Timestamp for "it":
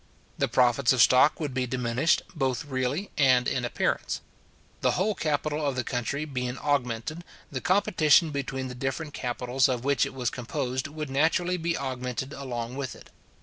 10.07-10.15, 12.95-13.11